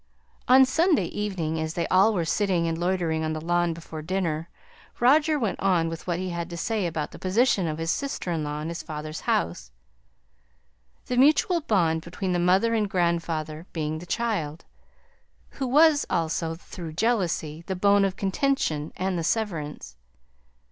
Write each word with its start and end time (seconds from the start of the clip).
On 0.47 0.61
the 0.61 0.65
Sunday 0.65 1.05
evening, 1.05 1.59
as 1.59 1.75
they 1.75 1.85
all 1.89 2.11
were 2.15 2.25
sitting 2.25 2.67
and 2.67 2.75
loitering 2.75 3.23
on 3.23 3.33
the 3.33 3.39
lawn 3.39 3.71
before 3.71 4.01
dinner, 4.01 4.49
Roger 4.99 5.37
went 5.37 5.59
on 5.59 5.89
with 5.89 6.07
what 6.07 6.17
he 6.17 6.29
had 6.31 6.49
to 6.49 6.57
say 6.57 6.87
about 6.87 7.11
the 7.11 7.19
position 7.19 7.67
of 7.67 7.77
his 7.77 7.91
sister 7.91 8.31
in 8.31 8.43
law 8.43 8.61
in 8.61 8.69
his 8.69 8.81
father's 8.81 9.19
house: 9.21 9.69
the 11.05 11.17
mutual 11.17 11.61
bond 11.61 12.01
between 12.01 12.31
the 12.31 12.39
mother 12.39 12.73
and 12.73 12.89
grandfather 12.89 13.67
being 13.73 13.99
the 13.99 14.07
child; 14.07 14.65
who 15.51 15.67
was 15.67 16.03
also, 16.09 16.55
through 16.55 16.93
jealousy, 16.93 17.63
the 17.67 17.75
bone 17.75 18.03
of 18.03 18.15
contention 18.15 18.91
and 18.97 19.19
the 19.19 19.23
severance. 19.23 19.97